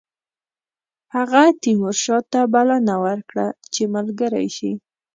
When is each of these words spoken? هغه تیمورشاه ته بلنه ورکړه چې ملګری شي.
هغه 1.15 1.41
تیمورشاه 1.61 2.21
ته 2.31 2.41
بلنه 2.53 2.95
ورکړه 3.03 3.47
چې 3.73 3.81
ملګری 3.95 4.47
شي. 4.57 4.71